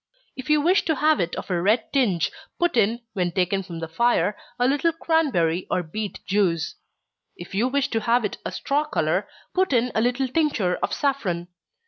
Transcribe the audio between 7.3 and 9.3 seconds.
If you wish to have it a straw color,